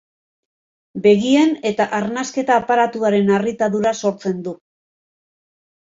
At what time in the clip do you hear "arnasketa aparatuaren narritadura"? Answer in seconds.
1.99-3.95